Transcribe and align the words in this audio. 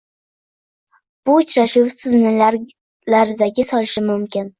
Bu 1.29 1.35
uchrashuv 1.41 1.91
Sizni 1.95 2.31
larzaga 3.15 3.67
solishi 3.73 4.05
mumkin 4.09 4.49